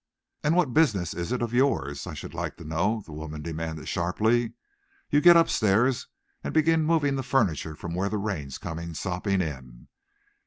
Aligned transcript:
"And 0.43 0.55
what 0.55 0.73
business 0.73 1.13
is 1.13 1.31
it 1.31 1.43
of 1.43 1.53
yours, 1.53 2.07
I 2.07 2.15
should 2.15 2.33
like 2.33 2.57
to 2.57 2.63
know?" 2.63 3.03
the 3.05 3.11
woman 3.11 3.43
demanded 3.43 3.87
sharply. 3.87 4.53
"You 5.11 5.21
get 5.21 5.37
up 5.37 5.47
stairs 5.47 6.07
and 6.43 6.55
begin 6.55 6.83
moving 6.85 7.17
the 7.17 7.21
furniture 7.21 7.75
from 7.75 7.93
where 7.93 8.09
the 8.09 8.17
rain's 8.17 8.57
coming 8.57 8.95
sopping 8.95 9.41
in. 9.41 9.89